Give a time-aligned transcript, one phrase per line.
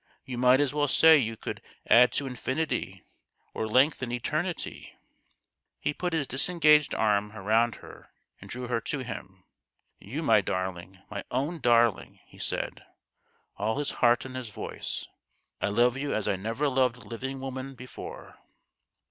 [0.25, 3.03] "You might as well say you could add to infinity
[3.53, 4.95] or lengthen eternity!"
[5.79, 8.09] He put his disengaged arm round her
[8.39, 9.43] and drew her to him.
[9.99, 12.83] u My darling, my own darling," he said,
[13.57, 15.05] all his heart in his voice;"
[15.61, 18.39] I love you as I never loved living woman before."